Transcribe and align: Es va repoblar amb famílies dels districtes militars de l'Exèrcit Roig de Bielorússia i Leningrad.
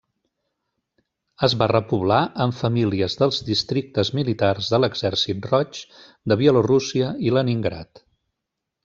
Es 1.47 1.53
va 1.61 1.65
repoblar 1.71 2.21
amb 2.45 2.57
famílies 2.61 3.17
dels 3.19 3.41
districtes 3.51 4.11
militars 4.21 4.71
de 4.75 4.79
l'Exèrcit 4.81 5.45
Roig 5.53 5.83
de 6.33 6.39
Bielorússia 6.41 7.13
i 7.29 7.35
Leningrad. 7.39 8.03